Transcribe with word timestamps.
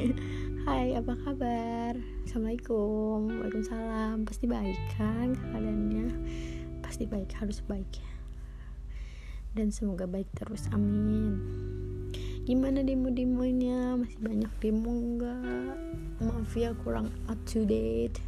Hai 0.66 0.96
apa 0.96 1.12
kabar? 1.12 1.92
Assalamualaikum. 2.24 3.28
Waalaikumsalam. 3.36 4.24
Pasti 4.24 4.48
baik 4.48 4.78
kan 4.96 5.36
keadaannya? 5.36 6.06
Pasti 6.80 7.04
baik 7.04 7.28
harus 7.36 7.60
baik. 7.68 8.00
Dan 9.52 9.68
semoga 9.68 10.08
baik 10.08 10.30
terus 10.32 10.72
amin. 10.72 11.36
Gimana 12.48 12.80
demo-demonya? 12.80 14.00
Masih 14.00 14.18
banyak 14.24 14.52
demo 14.64 14.88
enggak 14.88 15.76
Maaf 16.24 16.52
ya 16.56 16.72
kurang 16.80 17.12
up 17.28 17.36
to 17.44 17.68
date. 17.68 18.24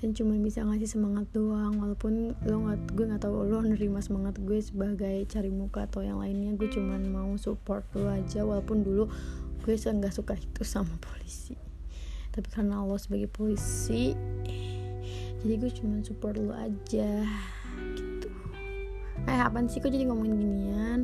Dan 0.00 0.16
cuma 0.16 0.36
bisa 0.40 0.64
ngasih 0.64 0.88
semangat 0.88 1.28
doang 1.32 1.80
walaupun 1.80 2.36
lo 2.44 2.56
nggak 2.68 2.92
gue 2.92 3.04
nggak 3.08 3.24
tahu 3.24 3.48
lo 3.48 3.64
nerima 3.64 4.04
semangat 4.04 4.36
gue 4.40 4.60
sebagai 4.60 5.24
cari 5.28 5.48
muka 5.48 5.84
atau 5.88 6.00
yang 6.00 6.20
lainnya. 6.20 6.56
Gue 6.56 6.72
cuma 6.72 6.96
mau 6.96 7.36
support 7.36 7.84
lo 7.96 8.08
aja 8.08 8.44
walaupun 8.44 8.84
dulu 8.84 9.08
gue 9.64 9.80
nggak 9.80 10.12
suka 10.12 10.36
itu 10.36 10.60
sama 10.60 10.92
polisi. 11.00 11.56
Tapi 12.28 12.44
karena 12.52 12.84
Allah 12.84 13.00
sebagai 13.00 13.32
polisi 13.32 14.12
jadi 15.40 15.60
gue 15.60 15.72
cuma 15.80 16.04
support 16.04 16.36
lo 16.36 16.52
aja 16.52 17.24
gitu. 17.96 18.28
Eh 19.24 19.40
apaan 19.40 19.68
sih? 19.72 19.80
Kok 19.80 19.88
jadi 19.88 20.04
ngomongin 20.08 20.36
ginian? 20.36 21.00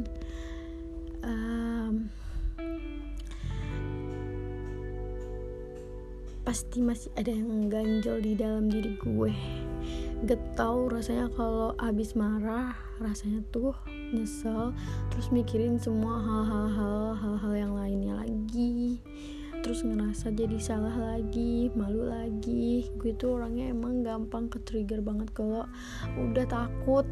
Pasti 6.40 6.82
masih 6.82 7.14
ada 7.14 7.30
yang 7.30 7.70
ganjel 7.70 8.18
di 8.18 8.34
dalam 8.34 8.66
diri 8.66 8.98
gue 8.98 9.34
gak 10.20 10.40
tau 10.52 10.84
rasanya 10.92 11.32
kalau 11.32 11.72
abis 11.80 12.12
marah 12.12 12.76
rasanya 13.00 13.40
tuh 13.48 13.72
nyesel 13.88 14.76
terus 15.08 15.32
mikirin 15.32 15.80
semua 15.80 16.20
hal-hal 16.20 17.16
hal-hal 17.16 17.52
yang 17.56 17.72
lainnya 17.72 18.20
lagi. 18.20 19.00
Terus 19.60 19.84
ngerasa 19.84 20.32
jadi 20.32 20.56
salah 20.56 20.96
lagi 20.96 21.68
malu 21.76 22.08
lagi. 22.08 22.88
Gue 22.96 23.12
tuh 23.16 23.40
orangnya 23.40 23.72
emang 23.72 24.00
gampang 24.00 24.48
ke 24.48 24.60
trigger 24.64 25.04
banget 25.04 25.28
kalau 25.36 25.68
udah 26.16 26.44
takut. 26.48 27.04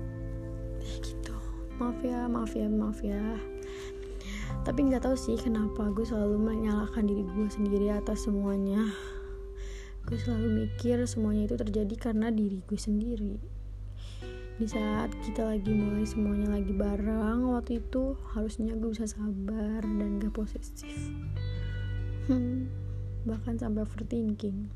Gitu. 0.80 1.36
Maaf 1.76 2.00
ya 2.00 2.24
maaf 2.28 2.52
ya 2.56 2.68
maaf 2.68 3.00
ya. 3.04 3.20
Tapi 4.64 4.80
nggak 4.84 5.04
tahu 5.04 5.16
sih 5.16 5.36
kenapa 5.40 5.92
gue 5.92 6.04
selalu 6.04 6.40
menyalahkan 6.40 7.04
diri 7.08 7.24
gue 7.24 7.48
sendiri 7.48 7.88
atas 7.92 8.28
semuanya 8.28 8.84
gue 10.08 10.16
selalu 10.16 10.64
mikir 10.64 11.04
semuanya 11.04 11.52
itu 11.52 11.60
terjadi 11.60 11.94
karena 12.00 12.32
diri 12.32 12.64
gue 12.64 12.80
sendiri. 12.80 13.36
Di 14.56 14.64
saat 14.64 15.12
kita 15.20 15.44
lagi 15.44 15.68
mulai 15.68 16.08
semuanya 16.08 16.56
lagi 16.56 16.72
bareng 16.72 17.44
waktu 17.52 17.84
itu 17.84 18.16
harusnya 18.32 18.72
gue 18.72 18.88
bisa 18.88 19.04
sabar 19.04 19.84
dan 19.84 20.16
gak 20.16 20.32
posesif. 20.32 21.12
Hmm, 22.24 22.72
bahkan 23.28 23.60
sampai 23.60 23.84
overthinking. 23.84 24.72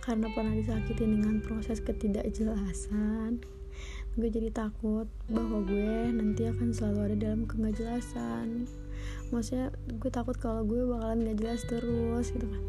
Karena 0.00 0.32
pernah 0.32 0.56
disakitin 0.56 1.20
dengan 1.20 1.44
proses 1.44 1.84
ketidakjelasan 1.84 3.44
gue 4.18 4.26
jadi 4.26 4.50
takut 4.50 5.06
bahwa 5.30 5.62
gue 5.62 6.10
nanti 6.10 6.50
akan 6.50 6.74
selalu 6.74 7.14
ada 7.14 7.16
dalam 7.30 7.46
kegajelasan 7.46 8.66
maksudnya 9.30 9.70
gue 9.86 10.10
takut 10.10 10.34
kalau 10.34 10.66
gue 10.66 10.82
bakalan 10.82 11.30
gak 11.30 11.38
jelas 11.38 11.62
terus 11.70 12.34
gitu 12.34 12.44
kan 12.50 12.62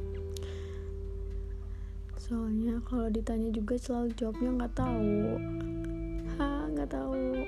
soalnya 2.31 2.79
kalau 2.87 3.11
ditanya 3.11 3.51
juga 3.51 3.75
selalu 3.75 4.15
jawabnya 4.15 4.49
nggak 4.55 4.75
tahu. 4.79 5.19
Ha 6.39 6.71
nggak 6.71 6.89
tahu. 6.95 7.43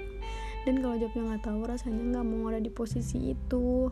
Dan 0.67 0.83
kalau 0.83 0.95
jawabnya 0.99 1.23
nggak 1.31 1.43
tahu 1.47 1.59
rasanya 1.63 2.03
nggak 2.11 2.25
mau 2.27 2.51
ada 2.51 2.59
di 2.59 2.67
posisi 2.67 3.31
itu. 3.31 3.87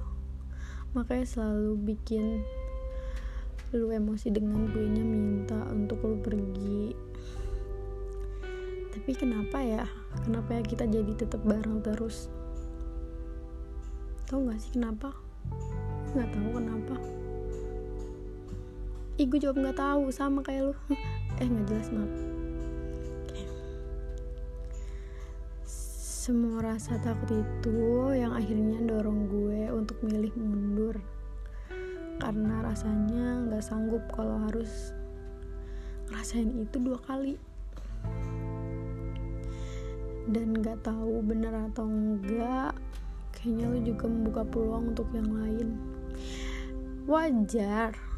Makanya 0.92 1.24
selalu 1.24 1.96
bikin 1.96 2.44
lu 3.72 3.88
emosi 3.88 4.36
dengan 4.36 4.68
gue 4.68 4.84
nya 4.84 5.00
minta 5.08 5.64
untuk 5.72 6.04
lu 6.04 6.20
pergi. 6.20 6.92
Tapi 8.92 9.12
kenapa 9.16 9.64
ya? 9.64 9.88
Kenapa 10.28 10.60
ya 10.60 10.62
kita 10.68 10.92
jadi 10.92 11.16
tetap 11.16 11.40
bareng 11.48 11.80
terus? 11.80 12.28
Tau 14.28 14.44
gak 14.44 14.60
sih 14.60 14.76
kenapa? 14.76 15.16
Nggak 16.12 16.36
tahu 16.36 16.50
kenapa 16.60 17.21
ih 19.20 19.28
gue 19.28 19.40
jawab 19.44 19.60
nggak 19.60 19.80
tahu 19.80 20.08
sama 20.14 20.40
kayak 20.46 20.72
lu. 20.72 20.76
Eh 21.42 21.48
nggak 21.50 21.68
jelas 21.74 21.90
maaf. 21.90 22.14
Semua 26.22 26.62
rasa 26.62 27.02
takut 27.02 27.34
itu 27.34 28.14
yang 28.14 28.38
akhirnya 28.38 28.78
dorong 28.86 29.26
gue 29.26 29.74
untuk 29.74 29.98
milih 30.06 30.30
mundur. 30.38 31.02
Karena 32.22 32.62
rasanya 32.62 33.50
nggak 33.50 33.66
sanggup 33.66 34.06
kalau 34.14 34.38
harus 34.46 34.94
ngerasain 36.14 36.62
itu 36.62 36.78
dua 36.78 37.02
kali. 37.02 37.42
Dan 40.30 40.62
nggak 40.62 40.86
tahu 40.86 41.26
bener 41.26 41.58
atau 41.74 41.90
enggak 41.90 42.78
kayaknya 43.34 43.66
lu 43.74 43.80
juga 43.82 44.06
membuka 44.06 44.44
peluang 44.46 44.94
untuk 44.94 45.10
yang 45.18 45.26
lain. 45.34 45.74
Wajar 47.10 48.11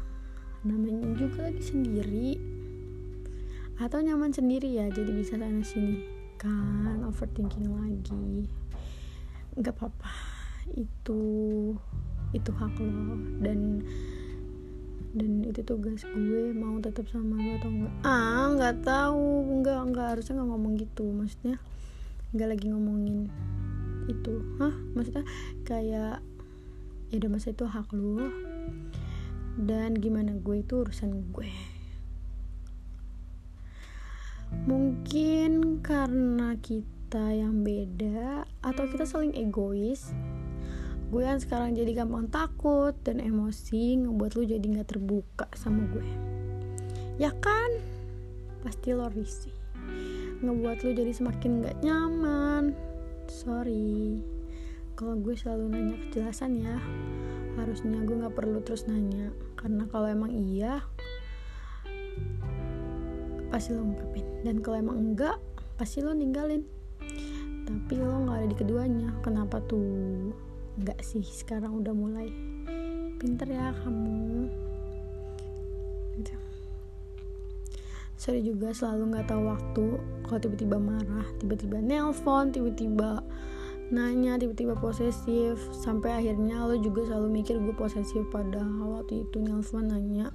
namanya 0.64 1.12
juga 1.14 1.44
lagi 1.44 1.60
sendiri. 1.60 2.40
Atau 3.76 4.00
nyaman 4.00 4.32
sendiri 4.32 4.72
ya 4.72 4.88
jadi 4.88 5.12
bisa 5.12 5.36
sana 5.36 5.60
sini. 5.60 6.00
Kan 6.40 7.04
overthinking 7.04 7.68
lagi. 7.68 8.48
Nggak 9.60 9.76
apa-apa. 9.76 10.12
Itu 10.72 11.20
itu 12.32 12.50
hak 12.50 12.74
lo. 12.80 13.20
Dan 13.44 13.84
dan 15.14 15.46
itu 15.46 15.62
tugas 15.62 16.02
gue 16.02 16.50
mau 16.50 16.82
tetap 16.82 17.06
sama 17.06 17.38
lo 17.38 17.54
atau 17.60 17.70
enggak 17.70 17.94
ah 18.02 18.46
nggak 18.56 18.76
tahu. 18.82 19.26
Nggak 19.60 19.80
nggak 19.92 20.06
harusnya 20.16 20.32
nggak 20.40 20.48
ngomong 20.48 20.74
gitu. 20.80 21.04
Maksudnya 21.12 21.56
nggak 22.32 22.48
lagi 22.56 22.66
ngomongin 22.72 23.28
itu. 24.08 24.34
Hah? 24.58 24.74
Maksudnya 24.96 25.24
kayak 25.68 26.24
ya 27.12 27.16
udah 27.20 27.30
masa 27.30 27.52
itu 27.52 27.68
hak 27.68 27.92
lo 27.94 28.26
dan 29.58 29.94
gimana 29.94 30.34
gue 30.38 30.62
itu 30.62 30.82
urusan 30.82 31.30
gue. 31.30 31.50
Mungkin 34.66 35.82
karena 35.82 36.54
kita 36.58 37.34
yang 37.34 37.62
beda 37.62 38.46
atau 38.62 38.84
kita 38.90 39.06
saling 39.06 39.34
egois 39.34 40.14
gue 41.14 41.22
yang 41.22 41.38
sekarang 41.38 41.78
jadi 41.78 42.02
gampang 42.02 42.26
takut 42.26 42.90
dan 43.06 43.22
emosi 43.22 44.02
ngebuat 44.02 44.34
lu 44.34 44.42
jadi 44.50 44.66
nggak 44.66 44.88
terbuka 44.98 45.46
sama 45.54 45.86
gue. 45.94 46.06
Ya 47.22 47.30
kan? 47.38 47.70
Pasti 48.66 48.90
lo 48.90 49.06
risih. 49.06 49.54
Ngebuat 50.42 50.82
lu 50.82 50.90
jadi 50.90 51.14
semakin 51.14 51.62
nggak 51.62 51.76
nyaman. 51.86 52.74
Sorry. 53.30 54.18
Kalau 54.98 55.14
gue 55.22 55.38
selalu 55.38 55.70
nanya 55.70 55.96
kejelasan 56.02 56.58
ya 56.58 56.82
harusnya 57.58 58.02
gue 58.02 58.16
nggak 58.20 58.36
perlu 58.36 58.58
terus 58.62 58.86
nanya. 58.86 59.30
Karena 59.54 59.86
kalau 59.88 60.10
emang 60.10 60.30
iya 60.34 60.82
pasti 63.54 63.70
lo 63.70 63.86
ungkapin 63.86 64.26
dan 64.42 64.58
kalau 64.58 64.82
emang 64.82 64.98
enggak 64.98 65.38
pasti 65.78 66.02
lo 66.02 66.10
ninggalin. 66.10 66.66
Tapi 67.64 67.92
lo 67.96 68.26
nggak 68.26 68.38
ada 68.42 68.48
di 68.50 68.56
keduanya. 68.58 69.10
Kenapa 69.22 69.62
tuh? 69.64 70.34
Enggak 70.74 70.98
sih 71.06 71.22
sekarang 71.22 71.78
udah 71.78 71.94
mulai. 71.94 72.28
Pinter 73.18 73.46
ya 73.46 73.70
kamu. 73.82 74.50
Gitu. 76.14 76.34
sorry 78.14 78.40
juga 78.46 78.70
selalu 78.70 79.14
nggak 79.14 79.26
tahu 79.30 79.42
waktu. 79.46 79.86
Kalau 80.26 80.38
tiba-tiba 80.42 80.76
marah 80.78 81.26
tiba-tiba 81.38 81.78
nelpon 81.78 82.50
tiba-tiba 82.50 83.22
nanya 83.92 84.40
tiba-tiba 84.40 84.78
posesif. 84.78 85.60
Sampai 85.74 86.16
akhirnya 86.16 86.64
lo 86.64 86.78
juga 86.80 87.04
selalu 87.04 87.42
mikir 87.42 87.60
gue 87.60 87.74
posesif. 87.76 88.24
Pada 88.32 88.62
waktu 88.64 89.28
itu 89.28 89.42
nelfon 89.42 89.92
nanya 89.92 90.32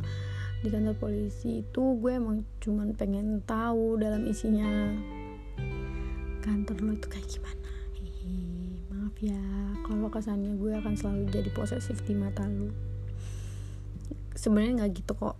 di 0.59 0.67
kantor 0.67 0.99
polisi 0.99 1.63
itu 1.63 1.83
gue 2.03 2.19
emang 2.19 2.43
cuman 2.59 2.91
pengen 2.91 3.39
tahu 3.47 3.95
dalam 3.95 4.27
isinya 4.27 4.91
kantor 6.43 6.77
lo 6.83 6.91
itu 6.99 7.07
kayak 7.07 7.27
gimana? 7.31 7.71
Maaf 8.91 9.15
ya. 9.23 9.43
Kalau 9.87 10.11
kesannya 10.11 10.59
gue 10.59 10.71
akan 10.75 10.93
selalu 10.99 11.31
jadi 11.31 11.49
posesif 11.55 12.03
di 12.03 12.13
mata 12.13 12.43
lo. 12.45 12.69
Sebenarnya 14.35 14.83
nggak 14.83 14.91
gitu 14.99 15.13
kok. 15.15 15.37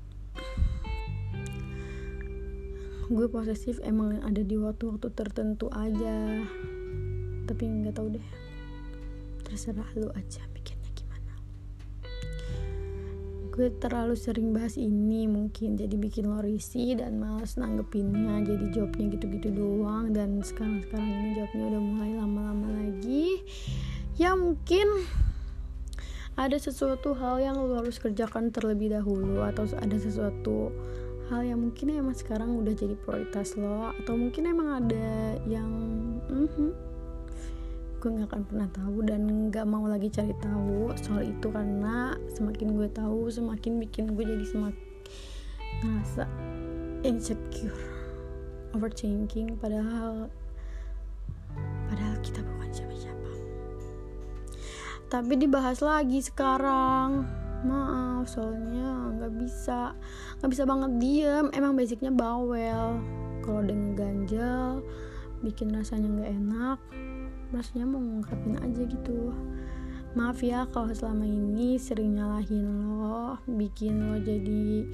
Gue 3.10 3.26
posesif 3.26 3.82
emang 3.82 4.22
ada 4.22 4.46
di 4.46 4.54
waktu-waktu 4.54 5.10
tertentu 5.18 5.66
aja 5.74 6.46
tapi 7.50 7.66
nggak 7.66 7.98
tahu 7.98 8.14
deh. 8.14 8.28
Terserah 9.42 9.90
lu 9.98 10.14
aja 10.14 10.46
mikirnya 10.54 10.90
gimana. 10.94 11.34
Gue 13.50 13.74
terlalu 13.82 14.14
sering 14.14 14.54
bahas 14.54 14.78
ini 14.78 15.26
mungkin 15.26 15.74
jadi 15.74 15.98
bikin 15.98 16.30
lo 16.30 16.46
risih 16.46 17.02
dan 17.02 17.18
males 17.18 17.58
nanggepinnya 17.58 18.46
jadi 18.46 18.66
jawabnya 18.70 19.18
gitu-gitu 19.18 19.50
doang. 19.50 20.14
Dan 20.14 20.46
sekarang-sekarang 20.46 21.10
ini 21.10 21.30
jawabnya 21.42 21.64
udah 21.74 21.82
mulai 21.82 22.12
lama-lama 22.14 22.70
lagi. 22.78 23.42
Ya 24.22 24.38
mungkin 24.38 24.86
ada 26.38 26.56
sesuatu 26.56 27.18
hal 27.18 27.42
yang 27.42 27.58
lo 27.58 27.82
harus 27.82 27.98
kerjakan 27.98 28.54
terlebih 28.54 28.94
dahulu 28.94 29.42
atau 29.42 29.66
ada 29.76 29.98
sesuatu 29.98 30.70
hal 31.30 31.46
yang 31.46 31.60
mungkin 31.62 31.94
emang 31.94 32.18
sekarang 32.18 32.58
udah 32.58 32.74
jadi 32.74 32.96
prioritas 32.98 33.54
lo 33.54 33.94
atau 33.94 34.18
mungkin 34.18 34.50
emang 34.50 34.70
ada 34.86 35.38
yang 35.46 35.70
gue 38.00 38.10
nggak 38.16 38.32
akan 38.32 38.44
pernah 38.48 38.68
tahu 38.72 38.98
dan 39.04 39.22
nggak 39.52 39.68
mau 39.68 39.84
lagi 39.84 40.08
cari 40.08 40.32
tahu 40.40 40.96
soal 40.96 41.28
itu 41.28 41.52
karena 41.52 42.16
semakin 42.32 42.80
gue 42.80 42.88
tahu 42.88 43.28
semakin 43.28 43.76
bikin 43.84 44.16
gue 44.16 44.24
jadi 44.24 44.46
semakin 44.48 44.88
ngerasa 45.84 46.24
insecure 47.04 48.00
overthinking. 48.74 49.58
Padahal 49.58 50.30
padahal 51.90 52.16
kita 52.22 52.40
bukan 52.46 52.70
siapa-siapa. 52.72 53.32
Tapi 55.10 55.34
dibahas 55.40 55.80
lagi 55.82 56.20
sekarang. 56.22 57.26
Maaf 57.60 58.32
soalnya 58.32 59.20
nggak 59.20 59.34
bisa 59.36 59.92
nggak 60.40 60.52
bisa 60.52 60.64
banget 60.64 60.92
diem. 61.02 61.48
Emang 61.52 61.76
basicnya 61.76 62.14
bawel. 62.14 63.02
Kalau 63.44 63.62
dengan 63.64 63.96
ganjel 63.96 64.84
bikin 65.40 65.72
rasanya 65.72 66.08
nggak 66.12 66.32
enak 66.36 66.80
rasanya 67.50 67.86
mau 67.90 68.02
ngungkapin 68.02 68.58
aja 68.62 68.82
gitu. 68.86 69.34
Maaf 70.18 70.42
ya 70.42 70.66
kalau 70.74 70.90
selama 70.90 71.26
ini 71.26 71.78
sering 71.78 72.18
nyalahin 72.18 72.66
lo 72.98 73.38
bikin 73.46 74.10
lo 74.10 74.18
jadi 74.18 74.90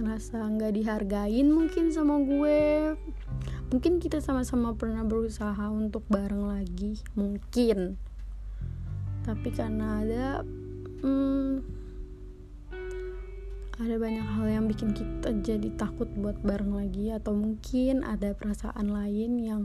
ngerasa 0.00 0.40
nggak 0.40 0.72
dihargain 0.72 1.48
mungkin 1.52 1.92
sama 1.92 2.16
gue. 2.24 2.96
Mungkin 3.72 4.00
kita 4.00 4.20
sama-sama 4.20 4.76
pernah 4.76 5.04
berusaha 5.04 5.68
untuk 5.68 6.04
bareng 6.08 6.48
lagi 6.48 7.00
mungkin. 7.16 7.96
Tapi 9.24 9.48
karena 9.52 10.00
ada 10.00 10.26
hmm, 11.04 11.82
ada 13.82 13.96
banyak 13.98 14.26
hal 14.38 14.46
yang 14.46 14.64
bikin 14.70 14.94
kita 14.94 15.34
jadi 15.42 15.68
takut 15.74 16.06
buat 16.14 16.38
bareng 16.44 16.76
lagi 16.76 17.10
atau 17.10 17.34
mungkin 17.34 18.06
ada 18.06 18.30
perasaan 18.36 18.92
lain 18.92 19.32
yang 19.42 19.62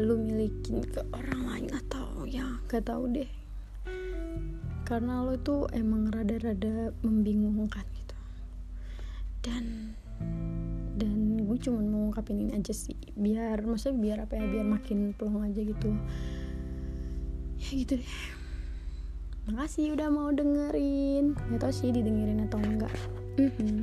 lu 0.00 0.16
milikin 0.16 0.80
ke 0.80 1.04
orang 1.12 1.44
lain 1.44 1.68
atau 1.76 2.24
ya 2.24 2.56
gak 2.72 2.88
tau 2.88 3.04
deh. 3.04 3.28
Karena 4.88 5.20
lo 5.20 5.36
tuh 5.36 5.68
emang 5.76 6.08
rada-rada 6.08 6.96
membingungkan 7.04 7.84
gitu. 7.92 8.16
Dan 9.44 9.92
dan 10.96 11.44
gue 11.44 11.58
cuma 11.60 11.84
mau 11.84 12.08
ngungkapin 12.08 12.48
ini 12.48 12.56
aja 12.56 12.72
sih. 12.72 12.96
Biar 13.12 13.60
maksudnya 13.60 14.00
biar 14.00 14.18
apa 14.24 14.40
ya 14.40 14.48
biar 14.48 14.64
makin 14.64 15.12
pelong 15.12 15.44
aja 15.44 15.60
gitu. 15.60 15.92
Ya 17.60 17.70
gitu 17.84 18.00
deh. 18.00 18.14
Makasih 19.52 19.92
udah 19.92 20.08
mau 20.08 20.32
dengerin. 20.32 21.36
Gak 21.36 21.60
tau 21.60 21.72
sih 21.74 21.92
didengerin 21.92 22.48
atau 22.48 22.62
enggak. 22.62 22.94
Mm 23.36 23.50
-hmm. 23.52 23.76